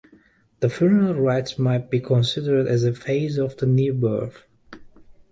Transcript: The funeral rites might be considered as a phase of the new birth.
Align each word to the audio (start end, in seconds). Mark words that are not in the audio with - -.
The 0.61 0.69
funeral 0.71 1.13
rites 1.13 1.59
might 1.59 1.91
be 1.91 1.99
considered 1.99 2.65
as 2.65 2.83
a 2.83 2.91
phase 2.91 3.37
of 3.37 3.55
the 3.57 3.67
new 3.67 3.93
birth. 3.93 4.47